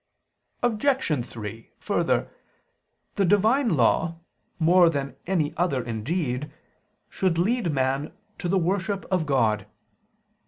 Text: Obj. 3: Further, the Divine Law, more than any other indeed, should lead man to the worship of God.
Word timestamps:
Obj. 0.63 1.23
3: 1.27 1.69
Further, 1.77 2.27
the 3.17 3.23
Divine 3.23 3.69
Law, 3.75 4.17
more 4.57 4.89
than 4.89 5.15
any 5.27 5.55
other 5.57 5.83
indeed, 5.83 6.51
should 7.07 7.37
lead 7.37 7.71
man 7.71 8.11
to 8.39 8.49
the 8.49 8.57
worship 8.57 9.05
of 9.11 9.27
God. 9.27 9.67